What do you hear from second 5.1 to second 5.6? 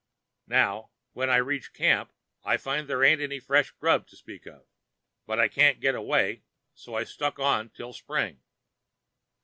But I